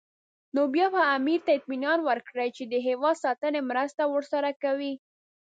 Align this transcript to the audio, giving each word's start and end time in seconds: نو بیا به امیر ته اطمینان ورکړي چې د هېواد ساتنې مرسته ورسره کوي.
نو 0.55 0.61
بیا 0.73 0.87
به 0.93 1.01
امیر 1.17 1.39
ته 1.45 1.51
اطمینان 1.57 1.99
ورکړي 2.03 2.47
چې 2.55 2.63
د 2.65 2.73
هېواد 2.87 3.15
ساتنې 3.25 3.61
مرسته 3.69 4.01
ورسره 4.13 4.49
کوي. 4.63 4.93